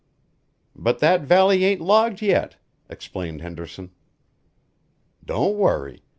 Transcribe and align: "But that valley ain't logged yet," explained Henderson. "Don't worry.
"But 0.75 0.97
that 0.97 1.21
valley 1.21 1.63
ain't 1.63 1.79
logged 1.79 2.23
yet," 2.23 2.57
explained 2.89 3.41
Henderson. 3.43 3.91
"Don't 5.23 5.55
worry. 5.59 6.01